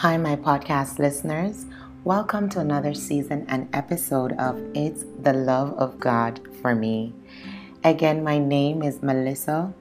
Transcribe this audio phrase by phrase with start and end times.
[0.00, 1.64] Hi, my podcast listeners.
[2.04, 7.14] Welcome to another season and episode of It's the Love of God for Me.
[7.82, 9.72] Again, my name is Melissa,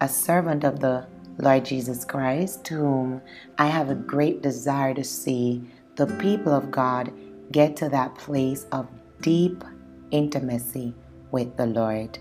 [0.00, 3.20] a servant of the Lord Jesus Christ, to whom
[3.58, 5.62] I have a great desire to see
[5.96, 7.12] the people of God
[7.52, 8.88] get to that place of
[9.20, 9.62] deep
[10.10, 10.94] intimacy
[11.30, 12.18] with the Lord.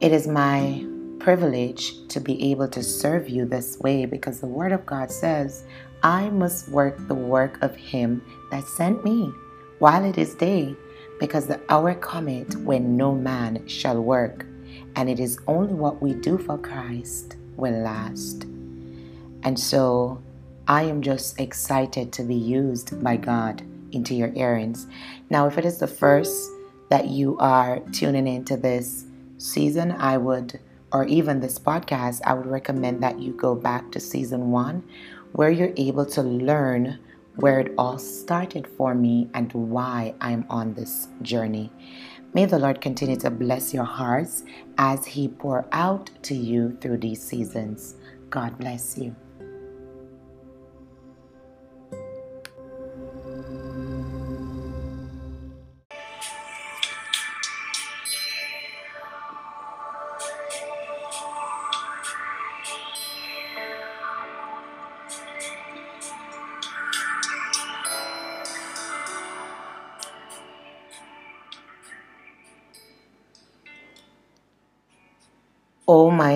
[0.00, 0.86] It is my
[1.20, 5.64] privilege to be able to serve you this way because the Word of God says,
[6.02, 9.32] I must work the work of Him that sent me
[9.78, 10.74] while it is day,
[11.18, 14.44] because the hour cometh when no man shall work,
[14.96, 18.44] and it is only what we do for Christ will last.
[19.42, 20.22] And so
[20.68, 24.86] I am just excited to be used by God into your errands.
[25.30, 26.50] Now, if it is the first
[26.90, 29.04] that you are tuning into this
[29.38, 30.60] season, I would,
[30.92, 34.82] or even this podcast, I would recommend that you go back to season one
[35.32, 36.98] where you're able to learn
[37.36, 41.72] where it all started for me and why I'm on this journey.
[42.34, 44.44] May the Lord continue to bless your hearts
[44.78, 47.96] as He pour out to you through these seasons.
[48.28, 49.14] God bless you.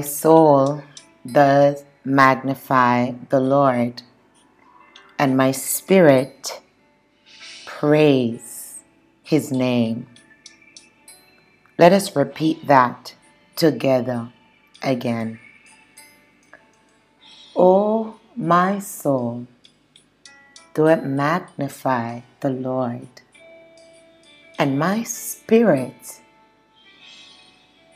[0.04, 0.84] Soul,
[1.26, 4.02] does magnify the Lord,
[5.18, 6.60] and my spirit
[7.66, 8.80] praise
[9.22, 10.06] his name.
[11.78, 13.14] Let us repeat that
[13.56, 14.30] together
[14.82, 15.40] again.
[17.56, 19.46] O my soul,
[20.74, 23.08] do it magnify the Lord,
[24.58, 26.20] and my spirit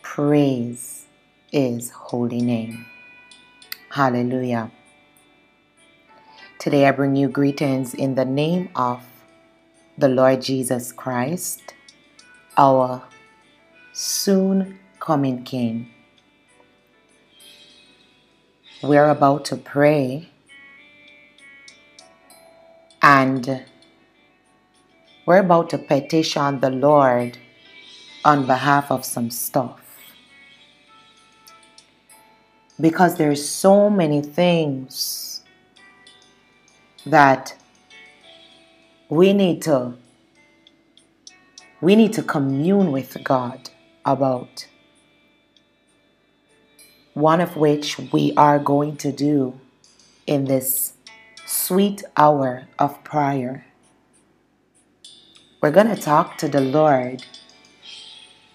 [0.02, 0.97] praise
[1.52, 2.86] is holy name.
[3.90, 4.70] Hallelujah.
[6.58, 9.02] Today I bring you greetings in the name of
[9.96, 11.74] the Lord Jesus Christ,
[12.56, 13.02] our
[13.92, 15.90] soon coming King.
[18.82, 20.28] We're about to pray
[23.02, 23.64] and
[25.26, 27.38] we're about to petition the Lord
[28.24, 29.87] on behalf of some stuff
[32.80, 35.42] because there's so many things
[37.06, 37.54] that
[39.08, 39.94] we need to
[41.80, 43.70] we need to commune with God
[44.04, 44.66] about
[47.14, 49.58] one of which we are going to do
[50.26, 50.94] in this
[51.46, 53.66] sweet hour of prayer.
[55.62, 57.24] We're going to talk to the Lord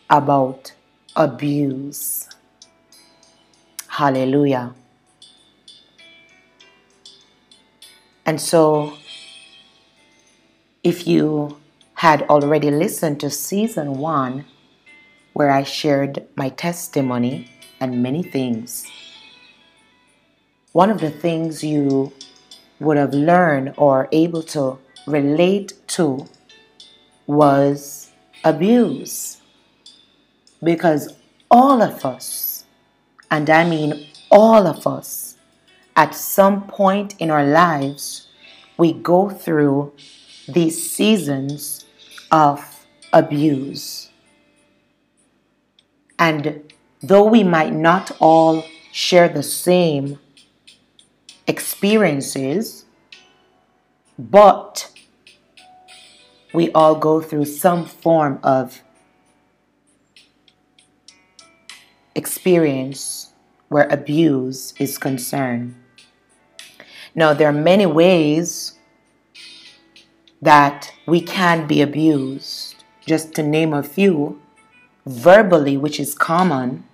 [0.10, 0.74] about
[1.16, 2.30] abuse.
[3.94, 4.74] Hallelujah.
[8.26, 8.98] And so,
[10.84, 11.58] if you
[11.94, 14.46] had already listened to season one,
[15.34, 18.88] where I shared my testimony and many things,
[20.72, 22.14] one of the things you
[22.80, 26.26] would have learned or able to relate to
[27.28, 28.10] was
[28.44, 29.40] abuse.
[30.64, 31.14] Because
[31.52, 32.53] all of us
[33.34, 35.38] and I mean all of us,
[35.96, 38.28] at some point in our lives,
[38.78, 39.94] we go through
[40.48, 41.84] these seasons
[42.32, 44.12] of abuse.
[46.20, 50.20] And though we might not all share the same
[51.48, 52.86] experiences,
[54.20, 54.92] but
[56.54, 58.84] we all go through some form of
[62.16, 63.23] experience
[63.74, 65.74] where abuse is concerned.
[67.16, 68.78] Now, there are many ways
[70.40, 72.84] that we can be abused.
[73.06, 74.40] Just to name a few,
[75.08, 76.86] verbally, which is common,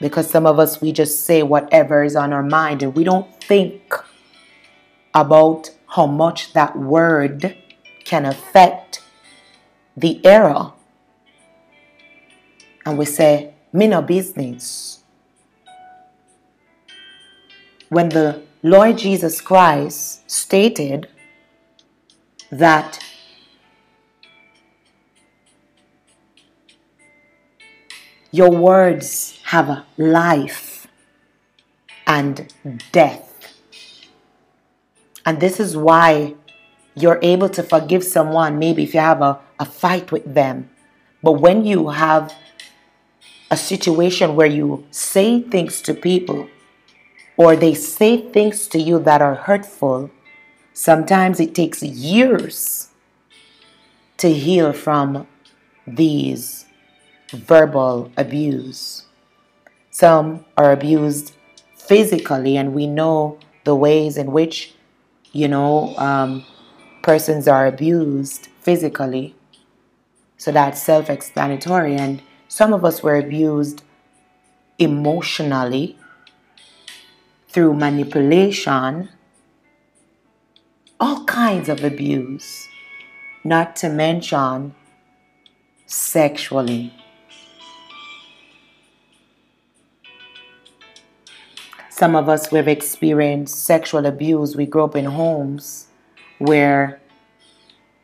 [0.00, 3.32] because some of us, we just say whatever is on our mind and we don't
[3.42, 3.94] think
[5.14, 7.56] about how much that word
[8.04, 9.02] can affect
[9.96, 10.72] the error.
[12.84, 15.04] And we say, me no business.
[17.88, 21.08] When the Lord Jesus Christ stated
[22.50, 22.98] that
[28.30, 30.86] your words have life
[32.06, 32.52] and
[32.92, 33.22] death.
[35.24, 36.34] And this is why
[36.94, 40.70] you're able to forgive someone, maybe if you have a, a fight with them.
[41.22, 42.34] But when you have
[43.50, 46.48] a situation where you say things to people
[47.36, 50.10] or they say things to you that are hurtful,
[50.72, 52.88] sometimes it takes years
[54.16, 55.26] to heal from
[55.86, 56.66] these
[57.30, 59.04] verbal abuse.
[59.90, 61.32] Some are abused
[61.76, 64.74] physically, and we know the ways in which,
[65.32, 66.44] you know, um,
[67.02, 69.34] persons are abused physically.
[70.36, 71.96] So that's self explanatory.
[71.96, 73.82] And some of us were abused
[74.78, 75.98] emotionally
[77.56, 79.08] through manipulation,
[81.00, 82.68] all kinds of abuse,
[83.44, 84.74] not to mention
[85.86, 86.92] sexually.
[91.88, 94.54] Some of us we have experienced sexual abuse.
[94.54, 95.86] We grew up in homes
[96.36, 97.00] where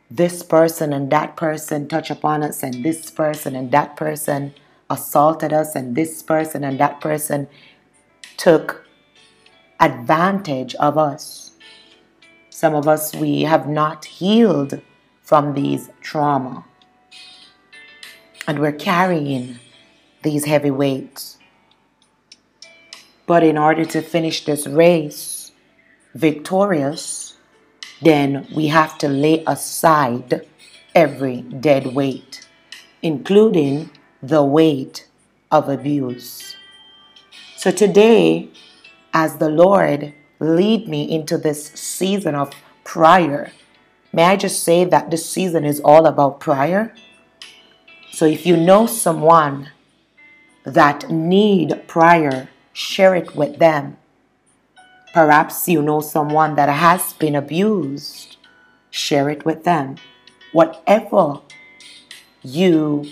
[0.09, 4.55] this person and that person touch upon us, and this person and that person
[4.89, 7.47] assaulted us, and this person and that person
[8.35, 8.82] took
[9.79, 11.51] advantage of us.
[12.49, 14.81] Some of us, we have not healed
[15.23, 16.65] from these trauma.
[18.47, 19.59] And we're carrying
[20.21, 21.37] these heavy weights.
[23.25, 25.51] But in order to finish this race
[26.13, 27.37] victorious,
[28.01, 30.45] then we have to lay aside
[30.93, 32.47] every dead weight,
[33.01, 33.89] including
[34.21, 35.07] the weight
[35.51, 36.55] of abuse.
[37.55, 38.49] So today,
[39.13, 42.51] as the Lord lead me into this season of
[42.83, 43.51] prayer,
[44.11, 46.93] may I just say that this season is all about prayer?
[48.11, 49.69] So if you know someone
[50.63, 53.97] that need prayer, share it with them.
[55.13, 58.37] Perhaps you know someone that has been abused,
[58.89, 59.97] share it with them.
[60.51, 61.41] Whatever
[62.43, 63.05] you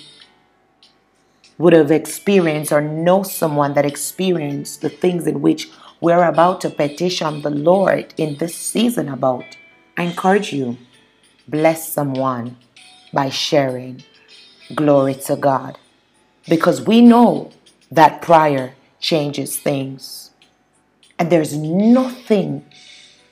[1.58, 5.70] would have experienced or know someone that experienced the things in which
[6.02, 9.46] we're about to petition the Lord in this season about,
[9.96, 10.78] I encourage you,
[11.48, 12.58] bless someone
[13.14, 14.04] by sharing.
[14.74, 15.78] Glory to God.
[16.48, 17.52] Because we know
[17.92, 20.32] that prayer changes things.
[21.20, 22.66] And there's nothing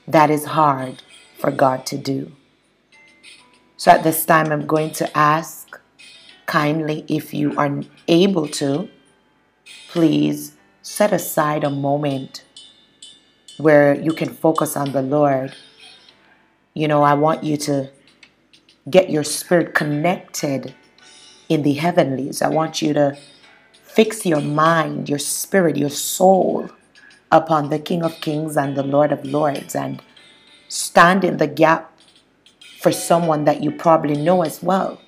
[0.06, 1.02] that is hard
[1.38, 2.30] for God to do.
[3.76, 5.80] So at this time, I'm going to ask
[6.46, 8.88] kindly if you are able to,
[9.88, 12.44] please set aside a moment
[13.58, 15.54] where you can focus on the Lord.
[16.74, 17.90] You know, I want you to
[18.88, 20.74] get your spirit connected
[21.48, 22.42] in the heavenlies.
[22.42, 23.18] I want you to
[23.72, 26.70] fix your mind, your spirit, your soul
[27.32, 30.02] upon the King of Kings and the Lord of Lords and
[30.68, 31.92] stand in the gap
[32.80, 35.00] for someone that you probably know as well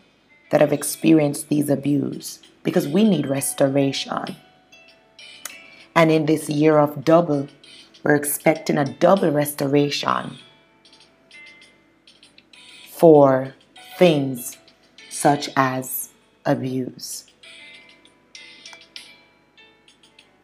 [0.50, 4.36] that have experienced these abuse because we need restoration.
[5.94, 7.48] And in this year of double
[8.02, 10.38] we're expecting a double restoration
[12.90, 13.54] for
[13.98, 14.58] things
[15.10, 16.10] such as
[16.44, 17.26] abuse.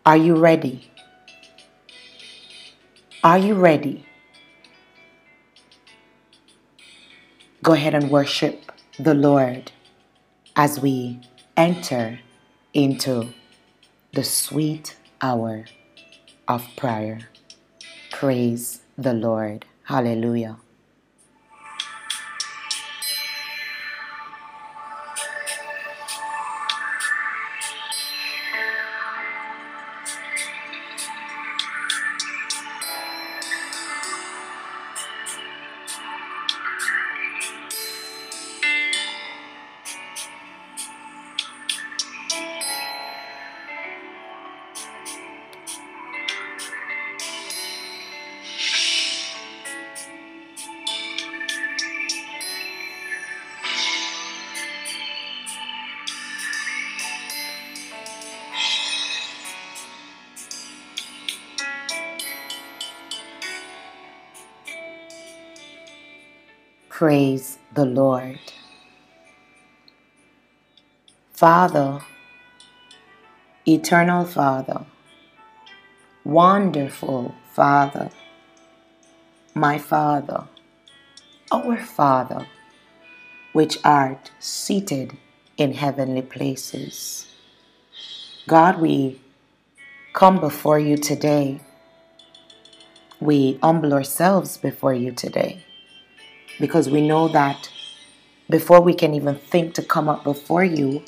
[0.06, 0.90] Are you ready?
[3.25, 4.06] Are you ready?
[7.62, 9.73] Go ahead and worship the Lord
[10.54, 11.21] as we
[11.56, 12.21] enter
[12.73, 13.35] into
[14.12, 15.66] the sweet hour
[16.47, 17.28] of prayer.
[18.18, 19.64] Praise the Lord.
[19.84, 20.56] Hallelujah.
[66.99, 68.40] Praise the Lord.
[71.33, 72.00] Father,
[73.69, 74.85] eternal Father,
[76.25, 78.11] wonderful Father,
[79.55, 80.49] my Father,
[81.52, 82.49] our Father,
[83.52, 85.17] which art seated
[85.57, 87.28] in heavenly places.
[88.49, 89.21] God, we
[90.14, 91.61] come before you today
[93.21, 95.64] we humble ourselves before you today
[96.61, 97.71] because we know that
[98.50, 101.03] before we can even think to come up before you,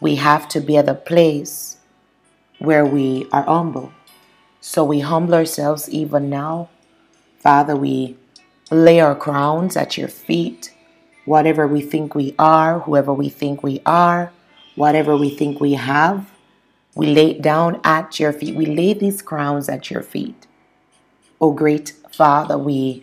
[0.00, 1.78] we have to be at a place
[2.58, 3.92] where we are humble.
[4.60, 6.68] So we humble ourselves even now.
[7.40, 8.16] Father, we
[8.70, 10.74] lay our crowns at your feet.
[11.24, 14.32] Whatever we think we are, whoever we think we are,
[14.74, 16.30] whatever we think we have,
[16.94, 18.54] we lay it down at your feet.
[18.54, 20.46] We lay these crowns at your feet.
[21.40, 23.02] O great Father, we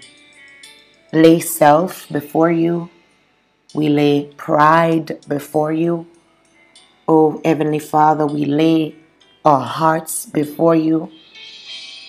[1.16, 2.90] lay self before you.
[3.74, 6.08] We lay pride before you.
[7.08, 8.96] O Heavenly Father, we lay
[9.44, 11.12] our hearts before you.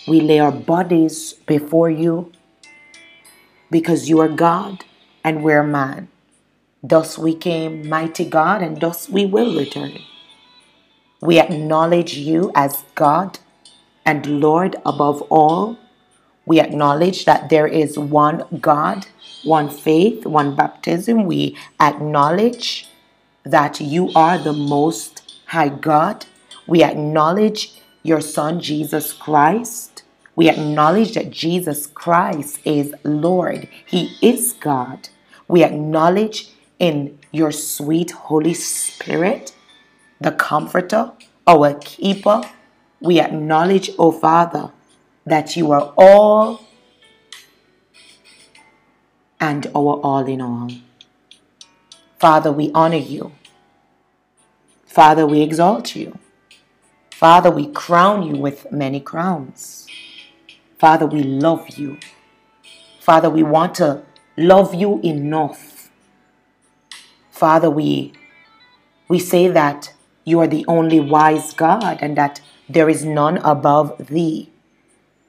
[0.07, 2.31] We lay our bodies before you
[3.71, 4.83] because you are God
[5.23, 6.09] and we're man.
[6.83, 9.99] Thus we came, mighty God, and thus we will return.
[11.21, 13.39] We acknowledge you as God
[14.05, 15.77] and Lord above all.
[16.47, 19.05] We acknowledge that there is one God,
[19.43, 21.25] one faith, one baptism.
[21.25, 22.89] We acknowledge
[23.43, 26.25] that you are the most high God.
[26.65, 30.03] We acknowledge your Son, Jesus Christ.
[30.37, 33.67] We acknowledge that Jesus Christ is Lord.
[33.85, 35.09] He is God.
[35.49, 36.49] We acknowledge
[36.79, 39.53] in your sweet Holy Spirit
[40.21, 41.11] the Comforter,
[41.45, 42.41] our Keeper.
[43.01, 44.71] We acknowledge, O oh Father,
[45.27, 46.61] that you are all
[49.39, 50.69] and our all in all.
[52.17, 53.33] Father, we honor you.
[54.85, 56.17] Father, we exalt you.
[57.11, 59.85] Father, we crown you with many crowns.
[60.79, 61.97] Father, we love you.
[63.01, 64.03] Father, we want to
[64.37, 65.89] love you enough.
[67.31, 68.13] Father, we,
[69.09, 69.93] we say that
[70.23, 74.51] you are the only wise God and that there is none above thee.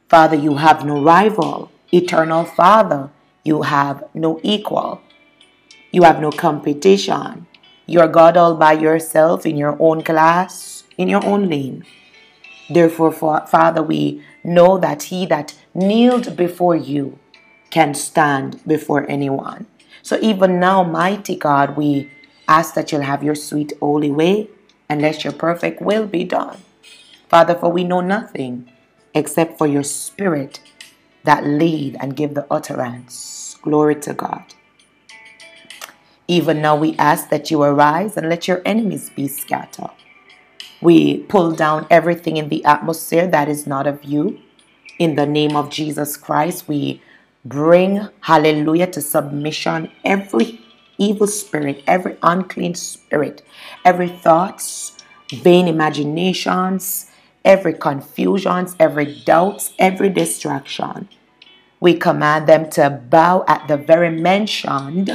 [0.08, 1.70] Father, you have no rival.
[1.92, 3.10] Eternal Father,
[3.44, 5.02] you have no equal.
[5.90, 7.46] You have no competition.
[7.86, 11.84] You are God all by yourself in your own class, in your own lane.
[12.70, 17.18] Therefore, Father, we know that he that kneeled before you
[17.70, 19.66] can stand before anyone.
[20.02, 22.10] So even now, mighty God, we
[22.46, 24.48] ask that you'll have your sweet holy way
[24.88, 26.58] and let your perfect will be done.
[27.28, 28.70] Father, for we know nothing
[29.18, 30.60] except for your spirit
[31.25, 33.56] that lead and give the utterance.
[33.60, 34.54] Glory to God.
[36.26, 39.90] Even now we ask that you arise and let your enemies be scattered.
[40.80, 44.38] We pull down everything in the atmosphere that is not of you.
[44.98, 47.02] In the name of Jesus Christ, we
[47.44, 50.60] bring, hallelujah, to submission every
[50.98, 53.42] evil spirit, every unclean spirit,
[53.84, 54.96] every thoughts,
[55.32, 57.07] vain imaginations,
[57.45, 61.09] every confusions, every doubts, every distraction.
[61.80, 65.09] We command them to bow at the very mention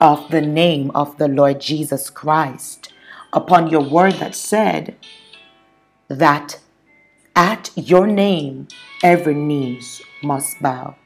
[0.00, 2.92] of the name of the Lord Jesus Christ
[3.32, 4.96] upon your word that said
[6.08, 6.60] that
[7.36, 8.68] at your name
[9.02, 10.96] every knees must bow.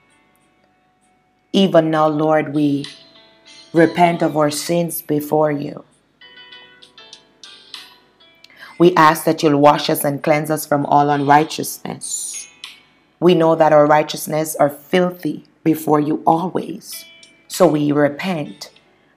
[1.53, 2.85] Even now, Lord, we
[3.73, 5.85] repent of our sins before you.
[8.79, 12.49] We ask that you'll wash us and cleanse us from all unrighteousness.
[13.21, 17.05] We know that our righteousness are filthy before you always.
[17.49, 18.71] So we repent.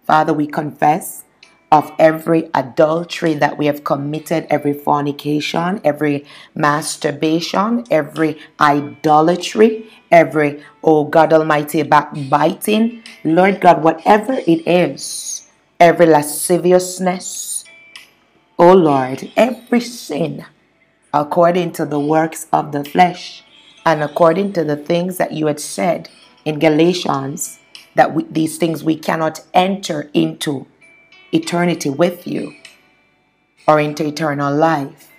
[0.03, 1.23] Father, we confess
[1.71, 11.03] of every adultery that we have committed, every fornication, every masturbation, every idolatry, every, oh
[11.03, 13.03] God Almighty, backbiting.
[13.23, 15.49] Lord God, whatever it is,
[15.79, 17.56] every lasciviousness,
[18.59, 20.45] oh Lord, every sin
[21.13, 23.43] according to the works of the flesh
[23.85, 26.09] and according to the things that you had said
[26.43, 27.59] in Galatians,
[27.95, 30.67] that we, these things we cannot enter into
[31.31, 32.55] eternity with you
[33.67, 35.11] or into eternal life.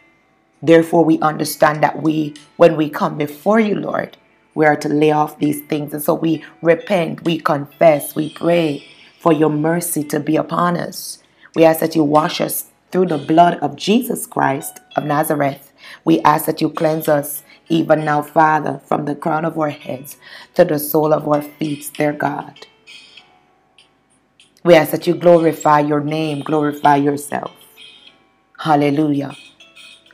[0.62, 4.16] Therefore, we understand that we, when we come before you, Lord,
[4.54, 5.92] we are to lay off these things.
[5.92, 8.84] And so we repent, we confess, we pray
[9.20, 11.22] for your mercy to be upon us.
[11.54, 15.72] We ask that you wash us through the blood of Jesus Christ of Nazareth.
[16.04, 20.16] We ask that you cleanse us even now, Father, from the crown of our heads
[20.54, 22.66] to the sole of our feet, dear God.
[24.64, 27.52] We ask that you glorify your name, glorify yourself.
[28.58, 29.36] Hallelujah.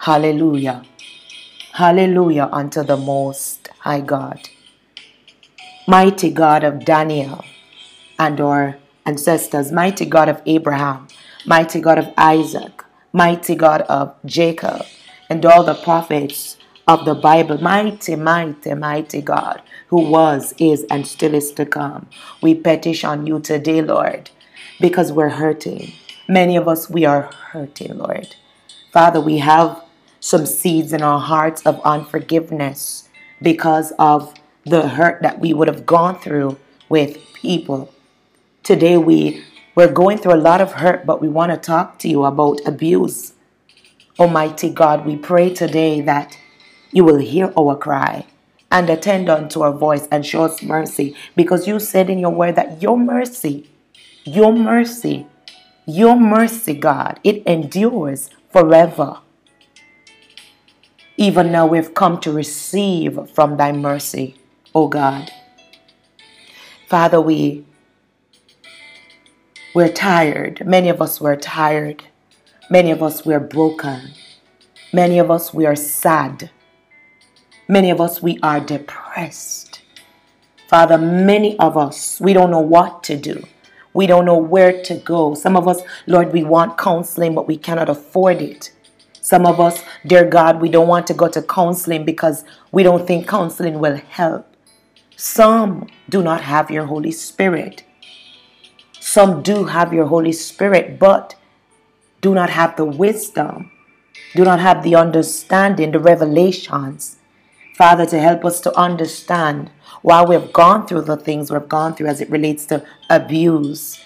[0.01, 0.85] Hallelujah.
[1.73, 4.49] Hallelujah unto the Most High God.
[5.89, 7.45] Mighty God of Daniel
[8.19, 11.09] and our ancestors, mighty God of Abraham,
[11.47, 14.83] mighty God of Isaac, mighty God of Jacob,
[15.29, 17.59] and all the prophets of the Bible.
[17.59, 22.09] Mighty, mighty, mighty God, who was, is, and still is to come.
[22.43, 24.31] We petition you today, Lord,
[24.81, 25.93] because we're hurting.
[26.29, 28.35] Many of us, we are hurting, Lord.
[28.93, 29.83] Father, we have
[30.21, 33.09] some seeds in our hearts of unforgiveness
[33.43, 34.33] because of
[34.65, 36.59] the hurt that we would have gone through
[36.89, 37.93] with people.
[38.63, 42.09] Today we we're going through a lot of hurt, but we want to talk to
[42.09, 43.33] you about abuse.
[44.19, 46.39] Almighty God, we pray today that
[46.93, 48.27] you will hear our cry
[48.71, 52.55] and attend unto our voice and show us mercy because you said in your word
[52.55, 53.69] that your mercy,
[54.25, 55.27] your mercy,
[55.87, 59.19] your mercy, God, it endures forever.
[61.17, 64.37] Even now we've come to receive from thy mercy,
[64.75, 65.31] O God.
[66.89, 67.65] Father, we
[69.75, 70.65] we're tired.
[70.65, 72.05] Many of us were tired.
[72.71, 74.13] Many of us were broken.
[74.93, 76.51] Many of us we are sad.
[77.67, 79.83] Many of us we are depressed.
[80.69, 83.43] Father, many of us we don't know what to do.
[83.95, 85.35] We don't know where to go.
[85.35, 88.73] Some of us, Lord, we want counseling, but we cannot afford it.
[89.21, 93.07] Some of us, dear God, we don't want to go to counseling because we don't
[93.07, 94.47] think counseling will help.
[95.17, 97.85] Some do not have your Holy Spirit.
[99.07, 101.35] Some do have your Holy Spirit, but
[102.23, 103.71] do not have the wisdom,
[104.35, 107.19] do not have the understanding, the revelations.
[107.77, 109.71] Father, to help us to understand
[110.01, 114.03] why we've gone through the things we've gone through as it relates to abuse.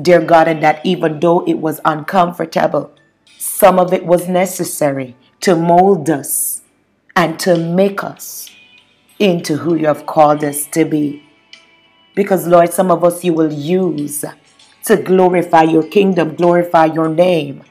[0.00, 2.90] Dear God, and that even though it was uncomfortable,
[3.36, 6.62] some of it was necessary to mold us
[7.14, 8.50] and to make us
[9.18, 11.27] into who you have called us to be.
[12.18, 14.24] Because, Lord, some of us you will use
[14.86, 17.62] to glorify your kingdom, glorify your name.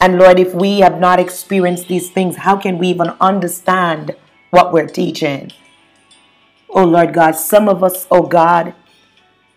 [0.00, 4.14] And Lord, if we have not experienced these things, how can we even understand
[4.50, 5.50] what we're teaching?
[6.68, 8.74] Oh Lord God, some of us, oh God,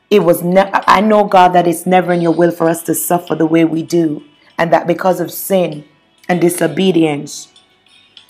[0.10, 2.96] it was ne- I know God that it's never in your will for us to
[2.96, 4.24] suffer the way we do,
[4.58, 5.86] and that because of sin
[6.28, 7.54] and disobedience,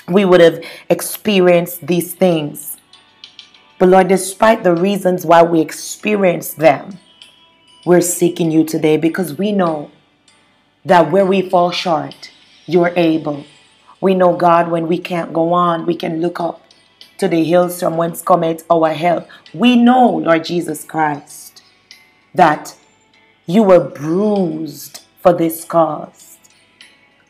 [0.09, 2.72] we would have experienced these things.
[3.83, 6.99] But Lord, despite the reasons why we experience them,
[7.85, 9.91] we're seeking you today because we know
[10.85, 12.31] that where we fall short,
[12.65, 13.43] you're able.
[13.99, 16.61] We know, God, when we can't go on, we can look up
[17.17, 19.27] to the hills from whence cometh our help.
[19.53, 21.61] We know, Lord Jesus Christ,
[22.33, 22.77] that
[23.45, 26.37] you were bruised for this cause.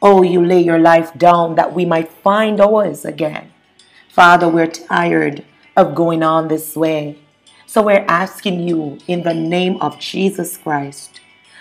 [0.03, 3.51] Oh, you lay your life down that we might find ours again.
[4.07, 5.43] Father, we're tired
[5.75, 7.17] of going on this way.
[7.65, 11.19] So we're asking you in the name of Jesus Christ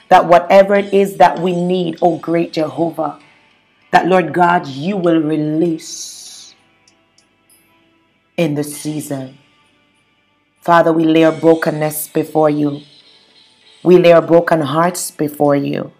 [0.09, 3.19] that whatever it is that we need, oh great Jehovah,
[3.93, 6.55] that Lord God, you will release
[8.37, 9.39] in the season.
[10.61, 12.83] Father, we lay our brokenness before you.
[13.83, 15.93] We lay our broken hearts before you.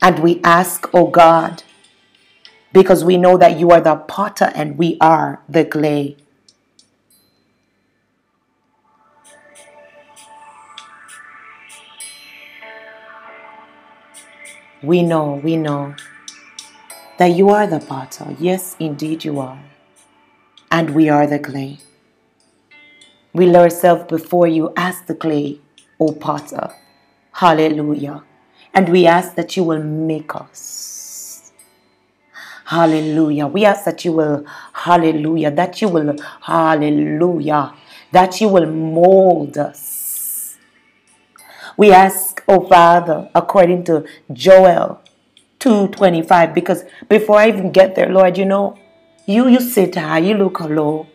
[0.00, 1.62] And we ask, oh God,
[2.72, 6.16] because we know that you are the potter and we are the clay.
[14.84, 15.94] We know, we know
[17.18, 18.36] that you are the potter.
[18.38, 19.58] Yes, indeed, you are.
[20.70, 21.78] And we are the clay.
[23.32, 25.60] We lay ourselves before you as the clay,
[25.98, 26.74] O potter.
[27.32, 28.24] Hallelujah.
[28.74, 31.52] And we ask that you will make us.
[32.66, 33.46] Hallelujah.
[33.46, 37.74] We ask that you will, hallelujah, that you will, hallelujah,
[38.12, 40.56] that you will mold us.
[41.76, 45.00] We ask oh Father, according to Joel
[45.60, 46.54] 2.25.
[46.54, 48.78] Because before I even get there, Lord, you know,
[49.26, 51.06] you, you sit high, you look low.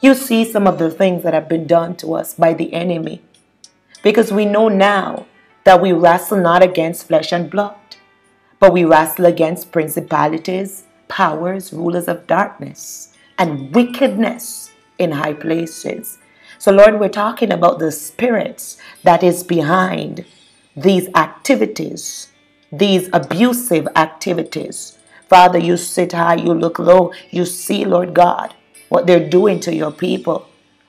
[0.00, 3.22] You see some of the things that have been done to us by the enemy.
[4.02, 5.26] Because we know now
[5.64, 7.76] that we wrestle not against flesh and blood,
[8.58, 16.18] but we wrestle against principalities, powers, rulers of darkness, and wickedness in high places.
[16.58, 20.24] So, Lord, we're talking about the spirits that is behind
[20.76, 22.28] these activities,
[22.70, 24.98] these abusive activities.
[25.28, 28.54] Father, you sit high, you look low, you see, Lord God,
[28.88, 30.48] what they're doing to your people.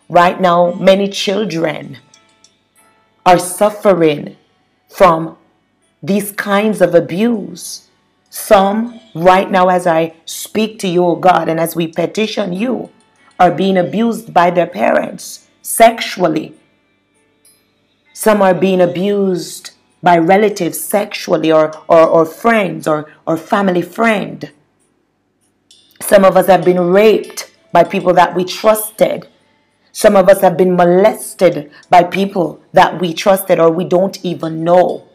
[0.10, 1.98] Right now, many children
[3.26, 4.36] are suffering
[4.90, 5.38] from
[6.02, 7.90] these kinds of abuse.
[8.30, 12.90] Some, right now, as I speak to you, oh God, and as we petition you,
[13.40, 16.54] are being abused by their parents sexually.
[18.14, 19.72] Some are being abused
[20.04, 24.52] by relatives sexually or, or, or friends or, or family friend.
[26.02, 29.28] Some of us have been raped by people that we trusted.
[29.94, 34.64] Some of us have been molested by people that we trusted or we don't even
[34.64, 35.08] know.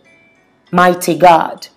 [0.73, 1.69] Mighty God.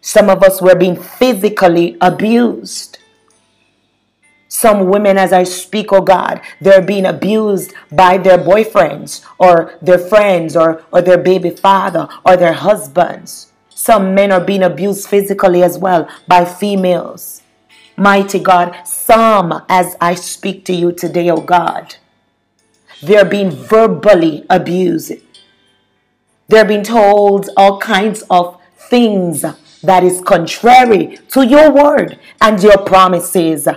[0.00, 2.97] Some of us were being physically abused.
[4.48, 9.98] Some women, as I speak, oh God, they're being abused by their boyfriends or their
[9.98, 13.52] friends or, or their baby father or their husbands.
[13.68, 17.42] Some men are being abused physically as well by females.
[17.96, 21.96] Mighty God, some, as I speak to you today, oh God,
[23.02, 25.12] they're being verbally abused.
[26.48, 28.58] They're being told all kinds of
[28.88, 29.44] things
[29.82, 33.68] that is contrary to your word and your promises.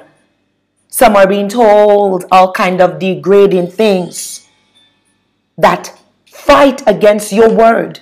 [0.91, 4.47] Some are being told all kind of degrading things
[5.57, 8.01] that fight against your word.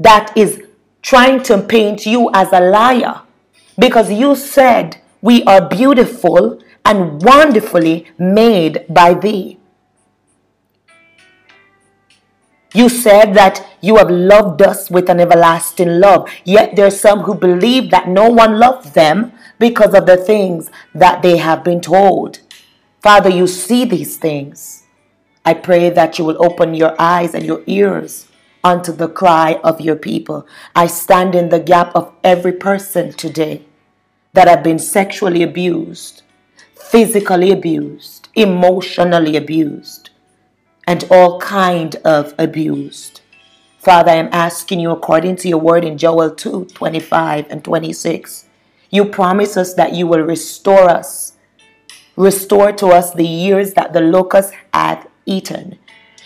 [0.00, 0.62] That is
[1.02, 3.20] trying to paint you as a liar
[3.78, 9.58] because you said we are beautiful and wonderfully made by thee.
[12.76, 16.28] You said that you have loved us with an everlasting love.
[16.44, 20.72] Yet there are some who believe that no one loved them because of the things
[20.92, 22.40] that they have been told.
[23.00, 24.82] Father, you see these things.
[25.44, 28.26] I pray that you will open your eyes and your ears
[28.64, 30.44] unto the cry of your people.
[30.74, 33.62] I stand in the gap of every person today
[34.32, 36.22] that have been sexually abused,
[36.74, 40.03] physically abused, emotionally abused
[40.86, 43.20] and all kind of abused.
[43.78, 48.46] Father, I am asking you according to your word in Joel 2 25 and 26.
[48.90, 51.32] You promise us that you will restore us,
[52.16, 55.78] restore to us the years that the locust had eaten.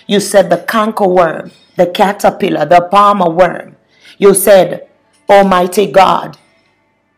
[0.06, 3.76] You said the canker worm, the caterpillar, the palmer worm.
[4.18, 4.88] You said,
[5.28, 6.38] Almighty God,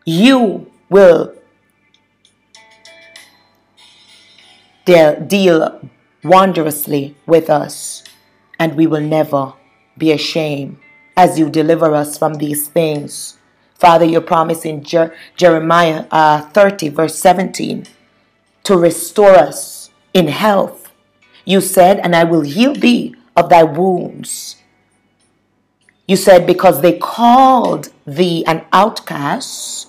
[0.05, 1.33] you will
[4.85, 5.89] deal
[6.23, 8.03] wondrously with us,
[8.59, 9.53] and we will never
[9.97, 10.77] be ashamed
[11.17, 13.37] as you deliver us from these things.
[13.75, 17.85] Father, your promise in Jer- Jeremiah uh, 30, verse 17,
[18.63, 20.91] to restore us in health.
[21.45, 24.57] You said, And I will heal thee of thy wounds.
[26.07, 29.87] You said, Because they called thee an outcast,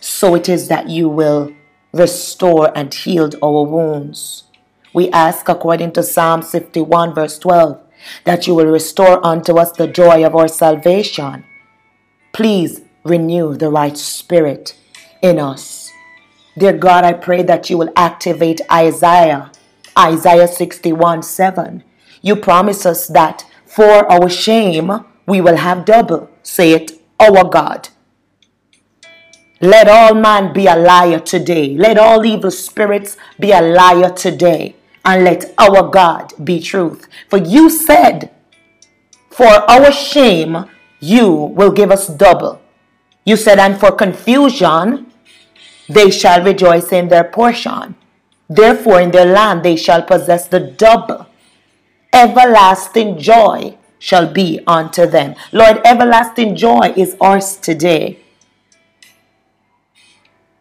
[0.00, 1.52] so it is that you will
[1.92, 4.44] restore and healed our wounds.
[4.94, 7.80] We ask, according to Psalm 51, verse 12,
[8.24, 11.44] that you will restore unto us the joy of our salvation.
[12.32, 14.76] Please renew the right spirit
[15.22, 15.90] in us.
[16.58, 19.50] Dear God, I pray that you will activate Isaiah,
[19.98, 21.84] Isaiah 61, 7.
[22.20, 24.90] You promise us that for our shame
[25.26, 26.30] we will have double.
[26.42, 27.88] Say it, our God.
[29.62, 31.76] Let all man be a liar today.
[31.76, 34.74] Let all evil spirits be a liar today.
[35.04, 37.06] And let our God be truth.
[37.28, 38.32] For you said,
[39.30, 40.64] For our shame,
[40.98, 42.60] you will give us double.
[43.24, 45.06] You said, And for confusion,
[45.88, 47.94] they shall rejoice in their portion.
[48.48, 51.26] Therefore, in their land they shall possess the double.
[52.12, 55.36] Everlasting joy shall be unto them.
[55.52, 58.18] Lord, everlasting joy is ours today.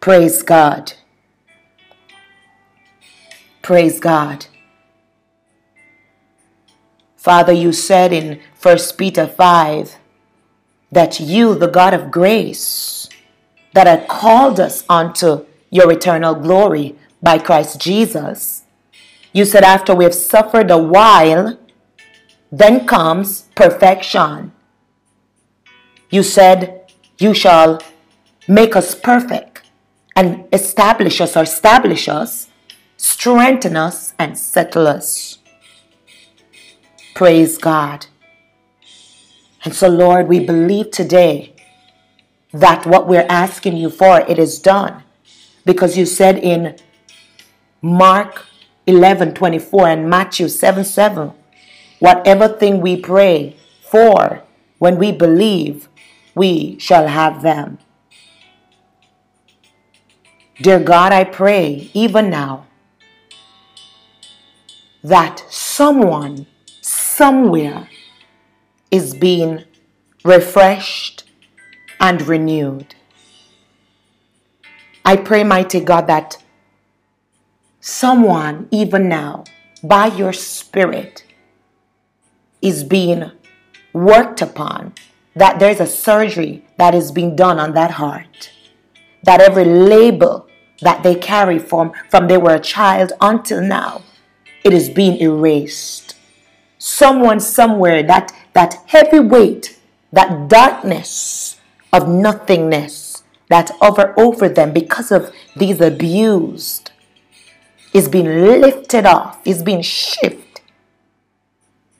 [0.01, 0.93] Praise God.
[3.61, 4.47] Praise God.
[7.15, 9.97] Father, you said in 1 Peter 5
[10.91, 13.09] that you, the God of grace,
[13.73, 18.63] that had called us unto your eternal glory by Christ Jesus,
[19.33, 21.59] you said after we have suffered a while,
[22.51, 24.51] then comes perfection.
[26.09, 27.83] You said, You shall
[28.47, 29.50] make us perfect
[30.15, 32.49] and establish us or establish us,
[32.97, 35.39] strengthen us, and settle us.
[37.15, 38.07] Praise God.
[39.63, 41.53] And so, Lord, we believe today
[42.51, 45.03] that what we're asking you for, it is done.
[45.65, 46.77] Because you said in
[47.81, 48.45] Mark
[48.87, 51.31] 11 24 and Matthew 7 7,
[51.99, 54.43] whatever thing we pray for,
[54.79, 55.87] when we believe,
[56.33, 57.77] we shall have them.
[60.61, 62.67] Dear God, I pray even now
[65.03, 66.45] that someone
[66.81, 67.89] somewhere
[68.91, 69.63] is being
[70.23, 71.23] refreshed
[71.99, 72.93] and renewed.
[75.03, 76.37] I pray, mighty God, that
[77.79, 79.45] someone, even now,
[79.81, 81.25] by your Spirit,
[82.61, 83.31] is being
[83.93, 84.93] worked upon
[85.35, 88.51] that there's a surgery that is being done on that heart.
[89.23, 90.47] That every label
[90.81, 94.01] that they carry from, from they were a child until now,
[94.63, 96.15] it is being erased.
[96.77, 99.79] Someone somewhere, that, that heavy weight,
[100.11, 101.59] that darkness
[101.93, 106.91] of nothingness that over over them because of these abused
[107.93, 110.61] is being lifted off, is being shifted.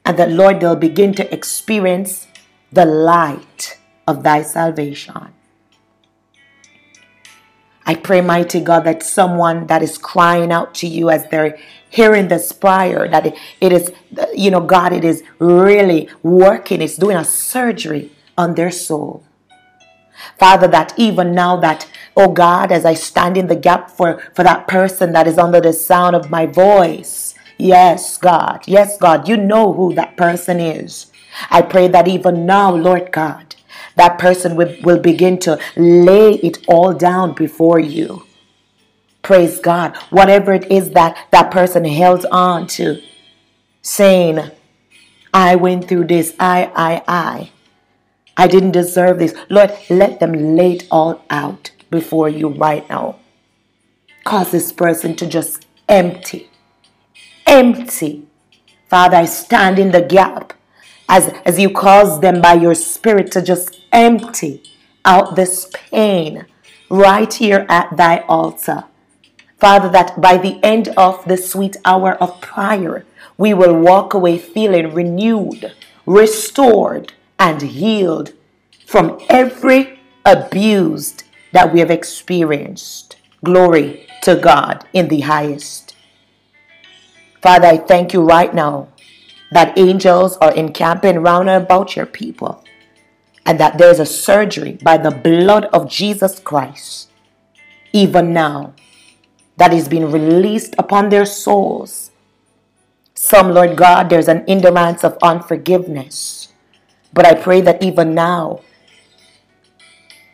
[0.06, 2.28] And that Lord, they'll begin to experience
[2.72, 5.34] the light of thy salvation.
[7.86, 11.58] I pray, mighty God, that someone that is crying out to you as they're
[11.90, 13.92] hearing this prayer, that it is,
[14.34, 19.24] you know, God, it is really working, it's doing a surgery on their soul.
[20.38, 24.44] Father, that even now that, oh God, as I stand in the gap for, for
[24.44, 29.38] that person that is under the sound of my voice, yes, God, yes, God, you
[29.38, 31.12] know who that person is.
[31.50, 33.56] I pray that even now, Lord God,
[33.96, 38.26] that person will, will begin to lay it all down before you.
[39.22, 39.96] Praise God.
[40.10, 43.02] Whatever it is that that person held on to,
[43.82, 44.52] saying,
[45.34, 47.52] I went through this, I, I, I.
[48.38, 49.36] I didn't deserve this.
[49.50, 53.18] Lord, let them lay it all out before you right now.
[54.24, 56.50] Cause this person to just empty.
[57.46, 58.28] Empty.
[58.88, 60.54] Father, I stand in the gap
[61.08, 64.64] as, as you cause them by your spirit to just empty
[65.06, 66.46] out this pain
[66.90, 68.86] right here at thy altar.
[69.58, 73.06] Father, that by the end of the sweet hour of prayer,
[73.38, 75.74] we will walk away feeling renewed,
[76.06, 78.34] restored, and healed
[78.86, 81.24] from every abused
[81.54, 83.18] that we have experienced.
[83.44, 85.96] Glory to God in the highest.
[87.42, 88.90] Father, I thank you right now
[89.52, 92.64] that angels are encamping round about your people,
[93.46, 97.10] and that there's a surgery by the blood of Jesus Christ,
[97.94, 98.74] even now,
[99.58, 102.12] that is being released upon their souls.
[103.14, 106.50] Some, Lord God, there's an endurance of unforgiveness.
[107.14, 108.62] But I pray that even now,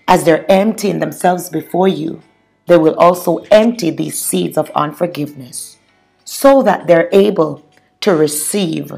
[0.08, 2.22] as they're emptying themselves before you,
[2.68, 5.78] they will also empty these seeds of unforgiveness
[6.24, 7.66] so that they're able
[8.02, 8.92] to receive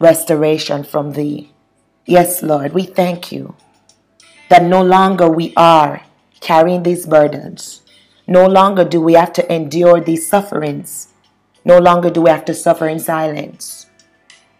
[0.00, 1.51] restoration from thee.
[2.04, 3.54] Yes, Lord, we thank you
[4.48, 6.02] that no longer we are
[6.40, 7.82] carrying these burdens.
[8.26, 11.08] No longer do we have to endure these sufferings.
[11.64, 13.86] No longer do we have to suffer in silence.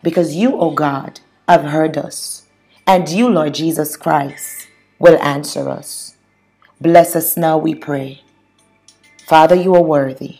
[0.02, 2.46] Because you, O oh God, have heard us.
[2.86, 6.16] And you, Lord Jesus Christ, will answer us.
[6.80, 8.22] Bless us now, we pray.
[9.26, 10.38] Father, you are worthy.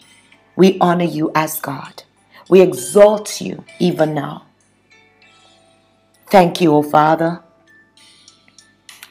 [0.57, 2.05] We honor you as God.
[2.49, 4.47] We exalt you even now.
[6.33, 7.42] Thank you, O Father.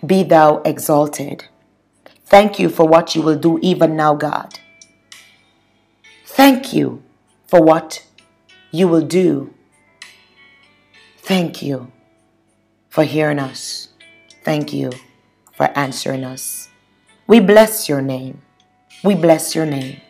[0.03, 1.45] Be thou exalted.
[2.25, 4.57] Thank you for what you will do even now, God.
[6.25, 7.03] Thank you
[7.45, 8.03] for what
[8.71, 9.53] you will do.
[11.19, 11.91] Thank you
[12.89, 13.89] for hearing us.
[14.43, 14.89] Thank you
[15.53, 16.69] for answering us.
[17.27, 18.41] We bless your name.
[19.03, 20.01] We bless your name.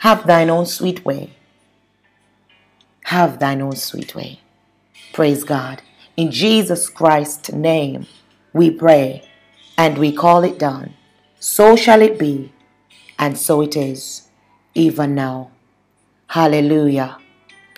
[0.00, 1.30] Have thine own sweet way.
[3.04, 4.40] Have thine own sweet way.
[5.14, 5.80] Praise God.
[6.16, 8.06] In Jesus Christ's name,
[8.52, 9.26] we pray
[9.78, 10.94] and we call it done.
[11.40, 12.52] So shall it be,
[13.18, 14.28] and so it is,
[14.74, 15.50] even now.
[16.28, 17.18] Hallelujah.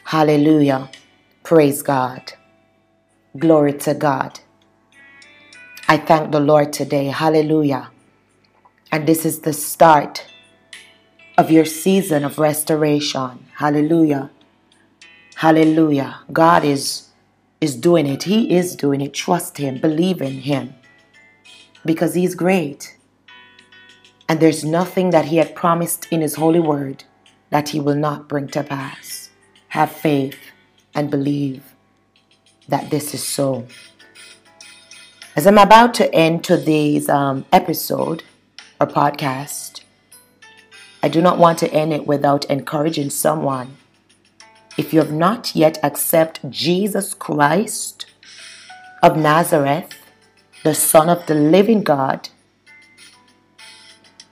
[0.04, 0.90] Hallelujah.
[1.44, 2.32] Praise God.
[3.38, 4.40] Glory to God.
[5.88, 7.06] I thank the Lord today.
[7.06, 7.90] Hallelujah.
[8.90, 10.26] And this is the start
[11.38, 13.46] of your season of restoration.
[13.56, 14.30] Hallelujah.
[15.36, 16.20] Hallelujah.
[16.32, 17.10] God is
[17.64, 18.24] is doing it.
[18.24, 19.14] He is doing it.
[19.14, 20.74] Trust Him, believe in Him
[21.84, 22.96] because He's great.
[24.28, 27.04] And there's nothing that He had promised in His holy word
[27.50, 29.30] that He will not bring to pass.
[29.68, 30.38] Have faith
[30.94, 31.74] and believe
[32.68, 33.66] that this is so.
[35.34, 38.22] As I'm about to end today's um, episode
[38.80, 39.80] or podcast,
[41.02, 43.76] I do not want to end it without encouraging someone
[44.76, 48.06] if you have not yet accepted Jesus Christ
[49.02, 49.94] of Nazareth,
[50.62, 52.28] the Son of the living God,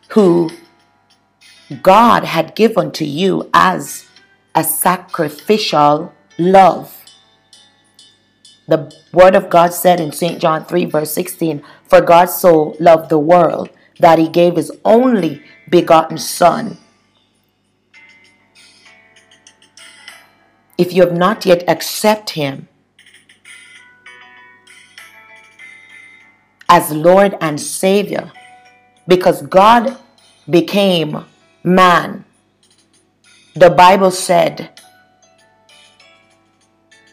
[0.09, 0.50] who
[1.83, 4.07] God had given to you as
[4.55, 6.98] a sacrificial love.
[8.68, 10.40] The Word of God said in St.
[10.40, 15.42] John 3, verse 16, For God so loved the world that he gave his only
[15.68, 16.78] begotten Son
[20.82, 22.66] if you have not yet accept Him
[26.68, 28.32] as Lord and Savior
[29.06, 29.96] because God
[30.50, 31.24] became
[31.62, 32.24] man.
[33.54, 34.80] The Bible said,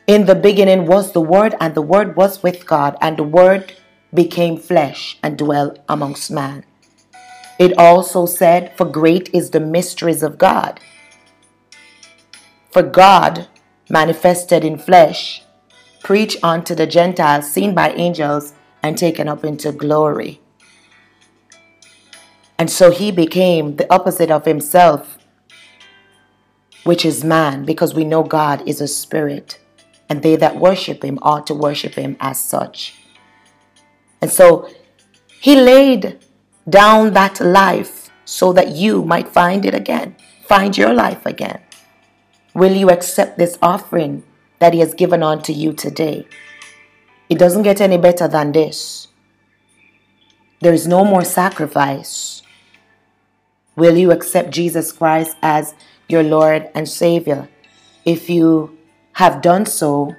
[0.07, 3.73] In the beginning was the Word, and the Word was with God, and the Word
[4.11, 6.65] became flesh and dwelt amongst man.
[7.59, 10.79] It also said, For great is the mysteries of God.
[12.71, 13.47] For God
[13.89, 15.43] manifested in flesh,
[16.03, 20.39] preached unto the Gentiles, seen by angels, and taken up into glory.
[22.57, 25.17] And so he became the opposite of himself,
[26.83, 29.59] which is man, because we know God is a spirit,
[30.09, 32.95] and they that worship him ought to worship him as such.
[34.21, 34.69] And so
[35.39, 36.19] he laid
[36.69, 41.61] down that life so that you might find it again, find your life again.
[42.53, 44.23] Will you accept this offering
[44.59, 46.27] that he has given unto you today?
[47.29, 49.07] It doesn't get any better than this.
[50.61, 52.41] There is no more sacrifice.
[53.75, 55.73] Will you accept Jesus Christ as
[56.09, 57.47] your Lord and Savior?
[58.03, 58.77] If you
[59.13, 60.15] have done so,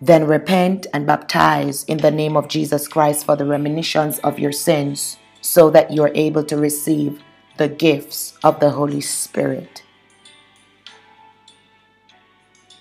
[0.00, 4.52] then repent and baptize in the name of Jesus Christ for the reminiscence of your
[4.52, 7.22] sins so that you are able to receive
[7.60, 9.82] the gifts of the Holy Spirit.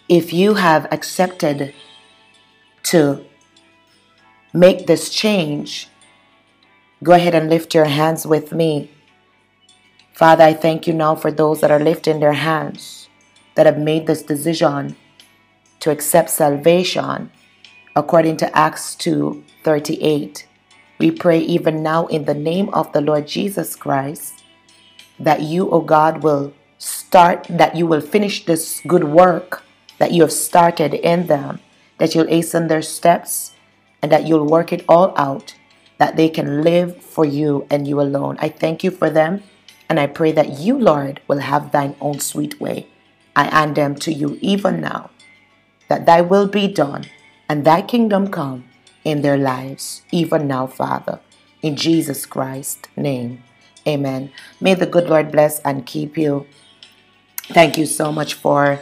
[0.07, 1.73] If you have accepted
[2.83, 3.25] to
[4.53, 5.89] make this change,
[7.03, 8.89] go ahead and lift your hands with me.
[10.13, 13.09] Father, I thank you now for those that are lifting their hands,
[13.55, 14.95] that have made this decision
[15.81, 17.29] to accept salvation
[17.97, 20.47] according to Acts 2 38.
[20.99, 24.38] We pray even now in the name of the Lord Jesus Christ
[25.19, 29.63] that you, O oh God, will start, that you will finish this good work
[29.97, 31.59] that you have started in them,
[31.97, 33.53] that you'll hasten their steps,
[34.01, 35.55] and that you'll work it all out,
[35.97, 38.37] that they can live for you and you alone.
[38.39, 39.43] I thank you for them,
[39.89, 42.87] and I pray that you, Lord, will have thine own sweet way.
[43.35, 45.11] I hand them to you even now
[45.89, 47.05] that thy will be done
[47.49, 48.65] and thy kingdom come
[49.03, 51.19] in their lives, even now, Father.
[51.61, 53.43] In Jesus Christ's name.
[53.89, 54.31] Amen.
[54.61, 56.45] May the good Lord bless and keep you.
[57.47, 58.81] Thank you so much for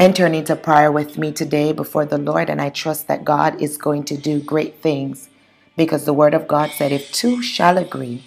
[0.00, 3.76] entering into prayer with me today before the Lord, and I trust that God is
[3.76, 5.28] going to do great things
[5.76, 8.24] because the Word of God said, If two shall agree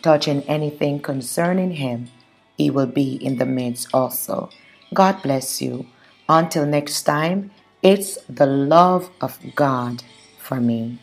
[0.00, 2.08] touching anything concerning Him,
[2.56, 4.48] He will be in the midst also.
[4.94, 5.86] God bless you.
[6.28, 7.50] Until next time,
[7.82, 10.04] it's the love of God
[10.38, 11.00] for me.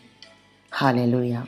[0.70, 1.46] Hallelujah.